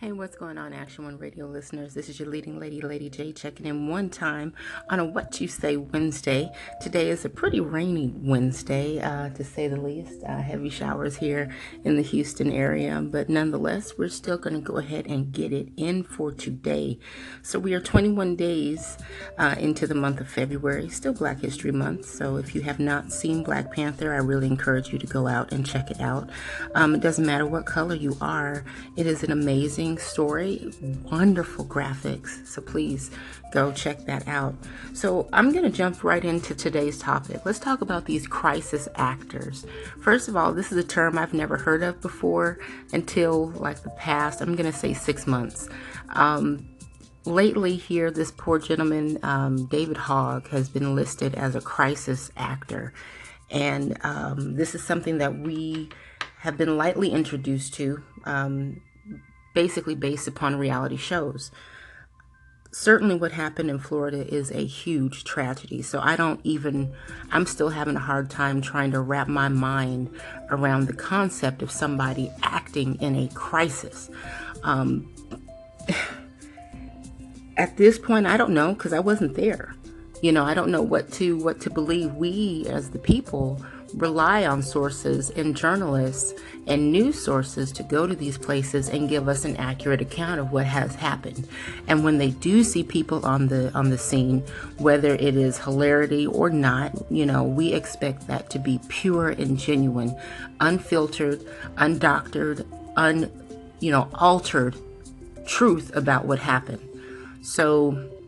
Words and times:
Hey, 0.00 0.12
what's 0.12 0.34
going 0.34 0.56
on, 0.56 0.72
Action 0.72 1.04
One 1.04 1.18
Radio 1.18 1.44
listeners? 1.44 1.92
This 1.92 2.08
is 2.08 2.18
your 2.18 2.30
leading 2.30 2.58
lady, 2.58 2.80
Lady 2.80 3.10
J, 3.10 3.34
checking 3.34 3.66
in 3.66 3.86
one 3.86 4.08
time 4.08 4.54
on 4.88 4.98
a 4.98 5.04
What 5.04 5.38
You 5.42 5.46
Say 5.46 5.76
Wednesday. 5.76 6.50
Today 6.80 7.10
is 7.10 7.26
a 7.26 7.28
pretty 7.28 7.60
rainy 7.60 8.10
Wednesday, 8.16 8.98
uh, 8.98 9.28
to 9.28 9.44
say 9.44 9.68
the 9.68 9.78
least. 9.78 10.22
Uh, 10.26 10.38
heavy 10.38 10.70
showers 10.70 11.18
here 11.18 11.54
in 11.84 11.96
the 11.96 12.02
Houston 12.02 12.50
area, 12.50 12.98
but 13.04 13.28
nonetheless, 13.28 13.98
we're 13.98 14.08
still 14.08 14.38
going 14.38 14.54
to 14.54 14.62
go 14.62 14.78
ahead 14.78 15.06
and 15.06 15.32
get 15.32 15.52
it 15.52 15.68
in 15.76 16.02
for 16.02 16.32
today. 16.32 16.98
So 17.42 17.58
we 17.58 17.74
are 17.74 17.80
21 17.80 18.36
days 18.36 18.96
uh, 19.36 19.56
into 19.58 19.86
the 19.86 19.94
month 19.94 20.18
of 20.18 20.30
February, 20.30 20.88
still 20.88 21.12
Black 21.12 21.40
History 21.40 21.72
Month. 21.72 22.06
So 22.06 22.36
if 22.36 22.54
you 22.54 22.62
have 22.62 22.80
not 22.80 23.12
seen 23.12 23.42
Black 23.42 23.70
Panther, 23.70 24.14
I 24.14 24.16
really 24.16 24.46
encourage 24.46 24.94
you 24.94 24.98
to 24.98 25.06
go 25.06 25.26
out 25.26 25.52
and 25.52 25.66
check 25.66 25.90
it 25.90 26.00
out. 26.00 26.30
Um, 26.74 26.94
it 26.94 27.02
doesn't 27.02 27.26
matter 27.26 27.44
what 27.44 27.66
color 27.66 27.94
you 27.94 28.16
are; 28.22 28.64
it 28.96 29.06
is 29.06 29.22
an 29.22 29.30
amazing 29.30 29.89
story, 29.98 30.72
wonderful 31.10 31.64
graphics. 31.64 32.46
So 32.46 32.62
please 32.62 33.10
go 33.52 33.72
check 33.72 34.04
that 34.06 34.26
out. 34.28 34.54
So 34.92 35.28
I'm 35.32 35.52
going 35.52 35.64
to 35.64 35.70
jump 35.70 36.04
right 36.04 36.24
into 36.24 36.54
today's 36.54 36.98
topic. 36.98 37.44
Let's 37.44 37.58
talk 37.58 37.80
about 37.80 38.04
these 38.04 38.26
crisis 38.26 38.88
actors. 38.96 39.66
First 40.00 40.28
of 40.28 40.36
all, 40.36 40.52
this 40.52 40.72
is 40.72 40.78
a 40.78 40.86
term 40.86 41.18
I've 41.18 41.34
never 41.34 41.56
heard 41.56 41.82
of 41.82 42.00
before 42.00 42.58
until 42.92 43.48
like 43.50 43.82
the 43.82 43.90
past, 43.90 44.40
I'm 44.40 44.56
going 44.56 44.70
to 44.70 44.78
say 44.78 44.94
six 44.94 45.26
months. 45.26 45.68
Um, 46.10 46.68
lately 47.26 47.76
here 47.76 48.10
this 48.10 48.30
poor 48.30 48.58
gentleman 48.58 49.18
um, 49.22 49.66
david 49.66 49.98
hogg 49.98 50.48
has 50.48 50.70
been 50.70 50.94
listed 50.94 51.34
as 51.34 51.54
a 51.54 51.60
crisis 51.60 52.30
actor 52.34 52.94
and 53.50 53.98
um, 54.02 54.54
this 54.54 54.74
is 54.74 54.82
something 54.82 55.18
that 55.18 55.38
we 55.38 55.90
have 56.38 56.56
been 56.56 56.76
lightly 56.78 57.10
introduced 57.10 57.74
to 57.74 58.02
um, 58.24 58.80
basically 59.54 59.94
based 59.94 60.28
upon 60.28 60.56
reality 60.56 60.96
shows. 60.96 61.50
Certainly, 62.72 63.16
what 63.16 63.32
happened 63.32 63.68
in 63.68 63.80
Florida 63.80 64.26
is 64.32 64.52
a 64.52 64.64
huge 64.64 65.24
tragedy. 65.24 65.82
So, 65.82 65.98
I 66.00 66.14
don't 66.14 66.40
even, 66.44 66.94
I'm 67.32 67.44
still 67.44 67.70
having 67.70 67.96
a 67.96 68.00
hard 68.00 68.30
time 68.30 68.60
trying 68.60 68.92
to 68.92 69.00
wrap 69.00 69.26
my 69.26 69.48
mind 69.48 70.08
around 70.50 70.86
the 70.86 70.92
concept 70.92 71.62
of 71.62 71.70
somebody 71.70 72.30
acting 72.44 72.94
in 73.00 73.16
a 73.16 73.28
crisis. 73.34 74.08
Um, 74.62 75.12
at 77.56 77.76
this 77.76 77.98
point, 77.98 78.26
I 78.26 78.36
don't 78.36 78.54
know 78.54 78.72
because 78.72 78.92
I 78.92 79.00
wasn't 79.00 79.34
there. 79.34 79.74
You 80.22 80.32
know, 80.32 80.44
I 80.44 80.54
don't 80.54 80.70
know 80.70 80.82
what 80.82 81.10
to 81.12 81.38
what 81.38 81.60
to 81.62 81.70
believe. 81.70 82.14
We 82.14 82.66
as 82.68 82.90
the 82.90 82.98
people 82.98 83.60
rely 83.94 84.46
on 84.46 84.62
sources 84.62 85.30
and 85.30 85.56
journalists 85.56 86.34
and 86.66 86.92
news 86.92 87.20
sources 87.20 87.72
to 87.72 87.82
go 87.82 88.06
to 88.06 88.14
these 88.14 88.38
places 88.38 88.88
and 88.88 89.08
give 89.08 89.28
us 89.28 89.44
an 89.44 89.56
accurate 89.56 90.00
account 90.00 90.40
of 90.40 90.52
what 90.52 90.66
has 90.66 90.94
happened. 90.94 91.48
And 91.88 92.04
when 92.04 92.18
they 92.18 92.30
do 92.30 92.62
see 92.62 92.84
people 92.84 93.24
on 93.26 93.48
the 93.48 93.72
on 93.74 93.90
the 93.90 93.98
scene, 93.98 94.40
whether 94.78 95.14
it 95.14 95.36
is 95.36 95.58
hilarity 95.58 96.26
or 96.26 96.50
not, 96.50 96.92
you 97.10 97.26
know, 97.26 97.42
we 97.42 97.72
expect 97.72 98.26
that 98.26 98.50
to 98.50 98.58
be 98.58 98.80
pure 98.88 99.30
and 99.30 99.58
genuine, 99.58 100.16
unfiltered, 100.60 101.40
undoctored, 101.76 102.66
un 102.96 103.30
you 103.80 103.90
know, 103.90 104.08
altered 104.14 104.76
truth 105.46 105.94
about 105.96 106.26
what 106.26 106.38
happened. 106.38 106.80
So 107.42 108.19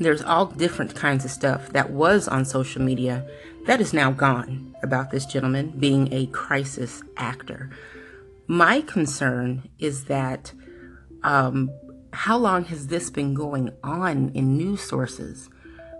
there's 0.00 0.22
all 0.22 0.46
different 0.46 0.94
kinds 0.94 1.24
of 1.24 1.30
stuff 1.30 1.68
that 1.70 1.90
was 1.90 2.26
on 2.26 2.44
social 2.44 2.82
media 2.82 3.26
that 3.66 3.80
is 3.80 3.92
now 3.92 4.10
gone 4.10 4.74
about 4.82 5.10
this 5.10 5.26
gentleman 5.26 5.70
being 5.78 6.12
a 6.12 6.26
crisis 6.26 7.02
actor. 7.16 7.70
My 8.46 8.80
concern 8.80 9.68
is 9.78 10.04
that 10.06 10.52
um, 11.22 11.70
how 12.12 12.38
long 12.38 12.64
has 12.64 12.86
this 12.86 13.10
been 13.10 13.34
going 13.34 13.70
on 13.84 14.30
in 14.34 14.56
news 14.56 14.80
sources? 14.80 15.50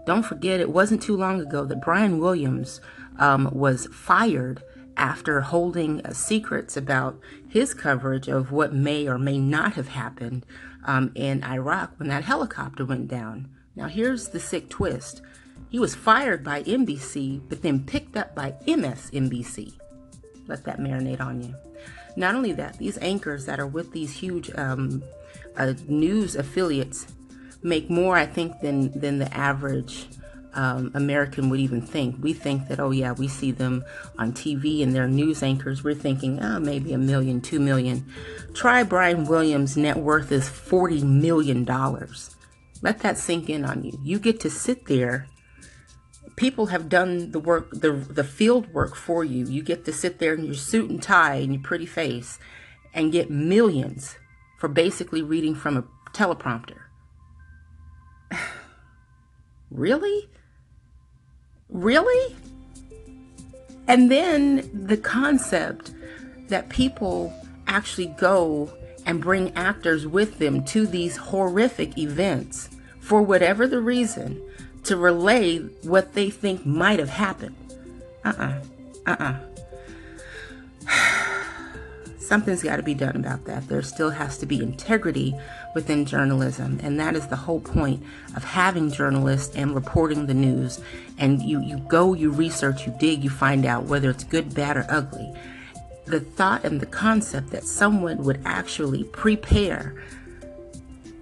Don't 0.07 0.25
forget, 0.25 0.61
it 0.61 0.71
wasn't 0.71 1.03
too 1.03 1.17
long 1.17 1.41
ago 1.41 1.65
that 1.67 1.83
Brian 1.83 2.19
Williams 2.19 2.81
um, 3.19 3.51
was 3.53 3.87
fired 3.93 4.63
after 4.97 5.43
holding 5.43 6.05
uh, 6.05 6.13
secrets 6.13 6.77
about 6.77 7.21
his 7.49 7.75
coverage 7.75 8.29
of 8.29 8.51
what 8.51 8.73
may 8.73 9.07
or 9.07 9.19
may 9.19 9.39
not 9.39 9.75
have 9.75 9.89
happened 9.89 10.45
um, 10.85 11.13
in 11.15 11.45
Iraq 11.45 11.93
when 11.99 12.09
that 12.09 12.25
helicopter 12.25 12.85
went 12.85 13.07
down. 13.07 13.49
Now, 13.81 13.89
here's 13.89 14.29
the 14.29 14.39
sick 14.39 14.69
twist 14.69 15.23
he 15.71 15.79
was 15.79 15.95
fired 15.95 16.45
by 16.45 16.63
NBC, 16.65 17.41
but 17.49 17.63
then 17.63 17.87
picked 17.87 18.15
up 18.15 18.35
by 18.35 18.53
MSNBC. 18.67 19.73
Let 20.47 20.65
that 20.65 20.81
marinate 20.81 21.21
on 21.21 21.43
you. 21.43 21.55
Not 22.15 22.35
only 22.35 22.53
that, 22.53 22.77
these 22.77 22.99
anchors 22.99 23.47
that 23.47 23.59
are 23.59 23.67
with 23.67 23.93
these 23.93 24.13
huge 24.13 24.51
um, 24.57 25.03
uh, 25.57 25.73
news 25.89 26.37
affiliates 26.37 27.07
make 27.63 27.89
more, 27.89 28.17
I 28.19 28.27
think, 28.27 28.61
than 28.61 28.99
than 29.01 29.19
the 29.19 29.33
average 29.35 30.09
um, 30.53 30.91
American 30.95 31.49
would 31.49 31.61
even 31.61 31.81
think. 31.81 32.17
We 32.21 32.35
think 32.35 32.69
that, 32.69 32.81
oh 32.81 32.91
yeah, 32.91 33.13
we 33.13 33.29
see 33.29 33.51
them 33.51 33.85
on 34.19 34.33
TV 34.33 34.83
and 34.83 34.95
they're 34.95 35.09
news 35.09 35.43
anchors. 35.43 35.83
We're 35.83 35.95
thinking, 35.95 36.43
oh, 36.43 36.59
maybe 36.59 36.93
a 36.93 36.99
million, 36.99 37.41
two 37.41 37.61
million. 37.61 38.05
Try 38.53 38.83
Brian 38.83 39.25
Williams' 39.25 39.77
net 39.79 39.97
worth 39.97 40.33
is 40.33 40.51
$40 40.51 41.03
million. 41.03 41.65
Let 42.83 43.01
that 43.01 43.19
sink 43.19 43.51
in 43.51 43.65
on 43.65 43.85
you. 43.85 43.99
You 44.03 44.19
get 44.19 44.41
to 44.41 44.51
sit 44.51 44.87
there 44.87 45.27
people 46.41 46.67
have 46.67 46.89
done 46.89 47.33
the 47.33 47.39
work, 47.39 47.71
the, 47.71 47.93
the 47.93 48.25
field 48.25 48.73
work 48.73 48.97
for 48.97 49.23
you. 49.23 49.47
You 49.47 49.63
get 49.63 49.85
to 49.85 49.93
sit 49.93 50.19
there 50.19 50.33
in 50.33 50.45
your 50.47 50.55
suit 50.55 50.89
and 50.89 51.03
tie 51.03 51.35
and 51.35 51.53
your 51.53 51.63
pretty 51.63 51.85
face 51.85 52.39
and 52.95 53.13
get 53.13 53.29
millions 53.29 54.17
for 54.59 54.67
basically 54.67 55.21
reading 55.21 55.55
from 55.55 55.77
a 55.77 55.85
teleprompter. 56.13 56.79
really? 59.71 60.31
Really? 61.69 62.37
And 63.87 64.11
then 64.11 64.71
the 64.73 64.97
concept 64.97 65.93
that 66.49 66.71
people 66.71 67.35
actually 67.67 68.07
go 68.19 68.73
and 69.07 69.21
bring 69.21 69.53
actors 69.55 70.07
with 70.07 70.39
them 70.39 70.65
to 70.65 70.87
these 70.87 71.17
horrific 71.17 71.97
events 71.99 72.69
for 73.01 73.23
whatever 73.23 73.67
the 73.67 73.81
reason 73.81 74.41
to 74.85 74.97
relay 74.97 75.59
what 75.59 76.15
they 76.15 76.31
think 76.31 76.65
might 76.65 76.99
have 76.99 77.11
happened. 77.11 77.57
Uh 78.25 78.33
uh-uh. 78.39 78.61
uh. 79.07 79.35
Uh. 80.89 81.27
Something's 82.19 82.63
got 82.63 82.77
to 82.77 82.85
be 82.85 82.95
done 82.95 83.17
about 83.17 83.45
that. 83.47 83.67
There 83.67 83.83
still 83.83 84.11
has 84.11 84.39
to 84.39 84.47
be 84.47 84.63
integrity 84.63 85.35
within 85.75 86.05
journalism, 86.05 86.79
and 86.81 87.01
that 87.01 87.17
is 87.17 87.27
the 87.27 87.35
whole 87.35 87.61
point 87.61 88.05
of 88.37 88.45
having 88.45 88.93
journalists 88.93 89.57
and 89.57 89.75
reporting 89.75 90.27
the 90.27 90.35
news. 90.35 90.81
And 91.19 91.43
you, 91.43 91.61
you 91.61 91.79
go, 91.79 92.15
you 92.15 92.31
research, 92.31 92.87
you 92.87 92.95
dig, 93.01 93.25
you 93.25 93.31
find 93.31 93.67
out 93.67 93.85
whether 93.85 94.11
it's 94.11 94.23
good, 94.23 94.55
bad, 94.55 94.77
or 94.77 94.87
ugly. 94.89 95.35
The 96.11 96.21
thought 96.21 96.65
and 96.65 96.81
the 96.81 96.87
concept 96.87 97.51
that 97.51 97.63
someone 97.65 98.25
would 98.25 98.43
actually 98.45 99.05
prepare 99.05 99.95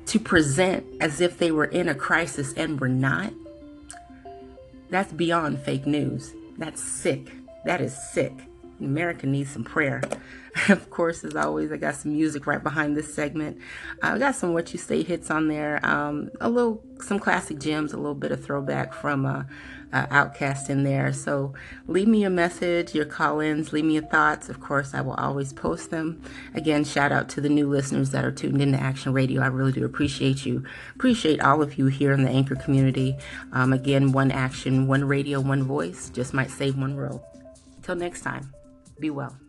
to 0.06 0.18
present 0.18 0.86
as 0.98 1.20
if 1.20 1.36
they 1.36 1.50
were 1.50 1.66
in 1.66 1.88
a 1.88 1.94
crisis 1.94 2.54
and 2.54 2.80
were 2.80 2.88
not 2.88 3.32
that's 4.90 5.12
beyond 5.12 5.60
fake 5.60 5.86
news. 5.86 6.32
That's 6.56 6.82
sick. 6.82 7.30
That 7.64 7.80
is 7.80 7.94
sick. 7.94 8.32
America 8.80 9.26
needs 9.26 9.50
some 9.50 9.64
prayer. 9.64 10.02
of 10.68 10.90
course, 10.90 11.24
as 11.24 11.36
always, 11.36 11.72
I 11.72 11.76
got 11.76 11.94
some 11.94 12.12
music 12.12 12.46
right 12.46 12.62
behind 12.62 12.96
this 12.96 13.12
segment. 13.12 13.58
I 14.02 14.18
got 14.18 14.34
some 14.34 14.54
what 14.54 14.72
you 14.72 14.78
say 14.78 15.02
hits 15.02 15.30
on 15.30 15.48
there. 15.48 15.84
Um, 15.84 16.30
a 16.40 16.48
little, 16.48 16.82
some 17.00 17.18
classic 17.18 17.58
gems, 17.58 17.92
a 17.92 17.96
little 17.96 18.14
bit 18.14 18.32
of 18.32 18.44
throwback 18.44 18.92
from 18.92 19.26
uh, 19.26 19.44
uh, 19.92 20.06
OutKast 20.06 20.68
in 20.68 20.84
there. 20.84 21.12
So 21.12 21.54
leave 21.86 22.08
me 22.08 22.24
a 22.24 22.30
message, 22.30 22.94
your 22.94 23.04
call-ins, 23.04 23.72
leave 23.72 23.84
me 23.84 23.94
your 23.94 24.04
thoughts. 24.04 24.48
Of 24.48 24.60
course, 24.60 24.94
I 24.94 25.00
will 25.00 25.14
always 25.14 25.52
post 25.52 25.90
them. 25.90 26.22
Again, 26.54 26.84
shout 26.84 27.12
out 27.12 27.28
to 27.30 27.40
the 27.40 27.48
new 27.48 27.68
listeners 27.68 28.10
that 28.10 28.24
are 28.24 28.32
tuned 28.32 28.60
into 28.60 28.78
Action 28.78 29.12
Radio. 29.12 29.42
I 29.42 29.46
really 29.46 29.72
do 29.72 29.84
appreciate 29.84 30.44
you. 30.44 30.64
Appreciate 30.94 31.40
all 31.40 31.62
of 31.62 31.78
you 31.78 31.86
here 31.86 32.12
in 32.12 32.22
the 32.22 32.30
Anchor 32.30 32.56
community. 32.56 33.16
Um, 33.52 33.72
again, 33.72 34.12
one 34.12 34.30
action, 34.30 34.86
one 34.86 35.04
radio, 35.04 35.40
one 35.40 35.64
voice. 35.64 36.10
Just 36.10 36.34
might 36.34 36.50
save 36.50 36.76
one 36.76 36.96
world. 36.96 37.20
Till 37.82 37.94
next 37.94 38.20
time, 38.20 38.52
be 38.98 39.10
well. 39.10 39.47